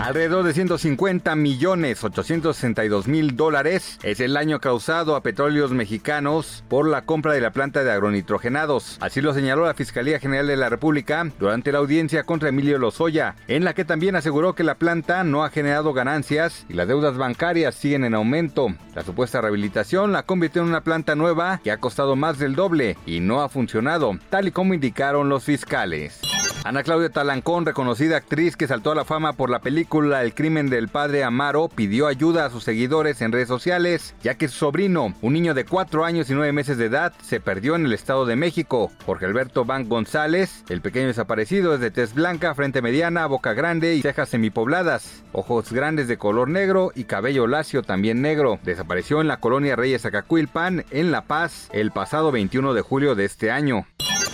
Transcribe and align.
Alrededor 0.00 0.44
de 0.44 0.54
150 0.54 1.36
millones 1.36 2.02
862 2.02 3.06
mil 3.06 3.36
dólares 3.36 3.98
es 4.02 4.20
el 4.20 4.32
daño 4.32 4.58
causado 4.58 5.14
a 5.14 5.22
petróleos 5.22 5.72
mexicanos 5.72 6.64
por 6.68 6.88
la 6.88 7.02
compra 7.02 7.34
de 7.34 7.42
la 7.42 7.50
planta 7.50 7.84
de 7.84 7.92
agronitrogenados. 7.92 8.96
Así 9.00 9.20
lo 9.20 9.34
señaló 9.34 9.66
la 9.66 9.74
Fiscalía 9.74 10.18
General 10.18 10.46
de 10.46 10.56
la 10.56 10.70
República 10.70 11.30
durante 11.38 11.70
la 11.70 11.80
audiencia 11.80 12.24
contra 12.24 12.48
Emilio 12.48 12.78
Lozoya, 12.78 13.36
en 13.46 13.62
la 13.62 13.74
que 13.74 13.84
también 13.84 14.16
aseguró 14.16 14.54
que 14.54 14.64
la 14.64 14.76
planta 14.76 15.22
no 15.22 15.44
ha 15.44 15.50
generado 15.50 15.92
ganancias 15.92 16.64
y 16.70 16.72
las 16.72 16.88
deudas 16.88 17.18
bancarias 17.18 17.74
siguen 17.74 18.04
en 18.04 18.14
aumento. 18.14 18.74
La 18.94 19.02
supuesta 19.02 19.42
rehabilitación 19.42 20.12
la 20.12 20.22
convirtió 20.22 20.62
en 20.62 20.68
una 20.68 20.80
planta 20.80 21.14
nueva 21.14 21.60
que 21.62 21.72
ha 21.72 21.76
costado 21.76 22.16
más 22.16 22.38
del 22.38 22.54
doble 22.54 22.96
y 23.04 23.20
no 23.20 23.42
ha 23.42 23.50
funcionado, 23.50 24.18
tal 24.30 24.48
y 24.48 24.50
como 24.50 24.72
indicaron 24.72 25.28
los 25.28 25.44
fiscales. 25.44 26.22
Ana 26.62 26.82
Claudia 26.82 27.08
Talancón, 27.08 27.64
reconocida 27.64 28.18
actriz 28.18 28.54
que 28.54 28.66
saltó 28.66 28.92
a 28.92 28.94
la 28.94 29.06
fama 29.06 29.32
por 29.32 29.48
la 29.48 29.60
película 29.60 30.22
El 30.22 30.34
crimen 30.34 30.68
del 30.68 30.88
padre 30.88 31.24
Amaro, 31.24 31.68
pidió 31.68 32.06
ayuda 32.06 32.44
a 32.44 32.50
sus 32.50 32.64
seguidores 32.64 33.22
en 33.22 33.32
redes 33.32 33.48
sociales, 33.48 34.14
ya 34.22 34.34
que 34.34 34.46
su 34.46 34.58
sobrino, 34.58 35.14
un 35.22 35.32
niño 35.32 35.54
de 35.54 35.64
4 35.64 36.04
años 36.04 36.28
y 36.28 36.34
9 36.34 36.52
meses 36.52 36.76
de 36.76 36.84
edad, 36.84 37.14
se 37.22 37.40
perdió 37.40 37.76
en 37.76 37.86
el 37.86 37.94
Estado 37.94 38.26
de 38.26 38.36
México. 38.36 38.92
Jorge 39.06 39.24
Alberto 39.24 39.64
Van 39.64 39.88
González, 39.88 40.62
el 40.68 40.82
pequeño 40.82 41.06
desaparecido, 41.06 41.74
es 41.74 41.80
de 41.80 41.90
tez 41.90 42.12
blanca, 42.12 42.54
frente 42.54 42.82
mediana, 42.82 43.26
boca 43.26 43.54
grande 43.54 43.94
y 43.94 44.02
cejas 44.02 44.28
semipobladas, 44.28 45.24
ojos 45.32 45.72
grandes 45.72 46.08
de 46.08 46.18
color 46.18 46.50
negro 46.50 46.92
y 46.94 47.04
cabello 47.04 47.46
lacio 47.46 47.82
también 47.82 48.20
negro. 48.20 48.58
Desapareció 48.64 49.22
en 49.22 49.28
la 49.28 49.38
colonia 49.38 49.76
Reyes 49.76 50.04
Acacuilpan, 50.04 50.84
en 50.90 51.10
La 51.10 51.22
Paz, 51.22 51.70
el 51.72 51.90
pasado 51.90 52.30
21 52.30 52.74
de 52.74 52.82
julio 52.82 53.14
de 53.14 53.24
este 53.24 53.50
año. 53.50 53.86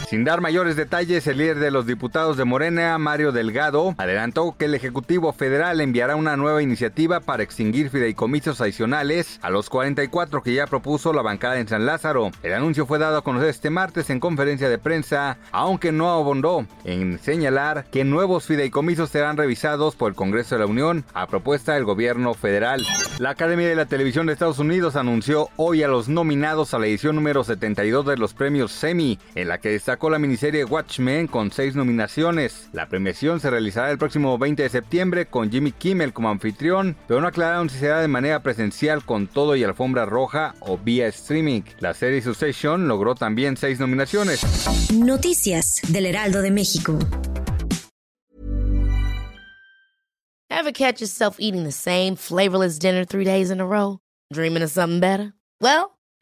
Sin 0.09 0.23
dar 0.23 0.41
mayores 0.41 0.77
detalles, 0.77 1.27
el 1.27 1.39
líder 1.39 1.59
de 1.59 1.73
los 1.73 1.85
diputados 1.85 2.37
de 2.37 2.45
Morena, 2.45 2.97
Mario 2.97 3.33
Delgado, 3.33 3.97
adelantó 3.99 4.55
que 4.57 4.67
el 4.67 4.75
Ejecutivo 4.77 5.33
Federal 5.33 5.81
enviará 5.81 6.15
una 6.15 6.37
nueva 6.37 6.63
iniciativa 6.63 7.19
para 7.19 7.43
extinguir 7.43 7.91
fideicomisos 7.91 8.61
adicionales 8.61 9.41
a 9.43 9.51
los 9.51 9.69
44 9.69 10.45
que 10.45 10.55
ya 10.55 10.69
propuso 10.69 11.13
la 11.13 11.23
bancada 11.23 11.59
en 11.59 11.67
San 11.67 11.87
Lázaro. 11.87 12.31
El 12.45 12.55
anuncio 12.55 12.87
fue 12.87 13.01
dado 13.01 13.17
a 13.17 13.25
conocer 13.25 13.49
este 13.49 13.69
martes 13.69 14.09
en 14.09 14.21
conferencia 14.21 14.69
de 14.69 14.79
prensa, 14.79 15.39
aunque 15.51 15.91
no 15.91 16.13
abondó 16.13 16.65
en 16.85 17.19
señalar 17.19 17.87
que 17.91 18.05
nuevos 18.05 18.47
fideicomisos 18.47 19.11
serán 19.11 19.37
revisados 19.37 19.97
por 19.97 20.11
el 20.11 20.15
Congreso 20.15 20.55
de 20.55 20.61
la 20.61 20.67
Unión 20.67 21.05
a 21.15 21.27
propuesta 21.27 21.75
del 21.75 21.85
gobierno 21.85 22.35
federal. 22.35 22.87
La 23.19 23.31
Academia 23.31 23.69
de 23.69 23.75
la 23.75 23.87
Televisión 23.87 24.27
de 24.27 24.35
Estados 24.35 24.61
Unidos 24.61 24.95
anunció 24.95 25.49
hoy 25.57 25.83
a 25.83 25.89
los 25.89 26.09
nominados 26.09 26.75
a 26.75 26.79
la 26.79 26.87
edición 26.87 27.17
número 27.17 27.43
72 27.43 28.07
de 28.07 28.17
los 28.17 28.35
premios 28.35 28.71
Semi, 28.71 29.19
en 29.35 29.49
la 29.49 29.59
que 29.59 29.71
destacó 29.97 30.11
la 30.11 30.19
miniserie 30.19 30.63
Watchmen 30.63 31.27
con 31.27 31.51
seis 31.51 31.75
nominaciones. 31.75 32.69
La 32.75 32.87
premiación 32.87 33.41
se 33.41 33.49
realizará 33.49 33.91
el 33.91 33.97
próximo 33.97 34.37
20 34.37 34.65
de 34.65 34.69
septiembre 34.69 35.25
con 35.25 35.51
Jimmy 35.51 35.73
Kimmel 35.73 36.13
como 36.13 36.29
anfitrión, 36.29 36.99
pero 37.09 37.23
no 37.23 37.29
aclararon 37.29 37.71
si 37.71 37.79
será 37.79 38.03
de 38.03 38.09
manera 38.09 38.43
presencial 38.43 39.07
con 39.07 39.27
todo 39.27 39.57
y 39.57 39.65
alfombra 39.65 40.05
roja 40.05 40.55
o 40.61 40.77
vía 40.77 41.07
streaming. 41.07 41.63
La 41.81 41.95
serie 41.95 42.21
Succession 42.21 42.89
logró 42.89 43.15
también 43.15 43.57
seis 43.57 43.81
nominaciones. 43.81 44.43
Noticias 44.93 45.81
del 45.89 46.05
Heraldo 46.05 46.43
de 46.43 46.51
México. 46.51 46.99
Ever 50.51 50.73
catch 50.73 51.01
yourself 51.01 51.37
eating 51.39 51.65
the 51.65 51.73
same 51.73 52.17
flavorless 52.17 52.79
dinner 52.79 53.07
three 53.07 53.25
days 53.25 53.51
in 53.51 53.63
a 53.63 53.67
row? 53.67 54.01
Dreaming 54.31 54.63
of 54.63 54.71
something 54.71 55.01
better? 55.01 55.33
Well, 55.59 55.96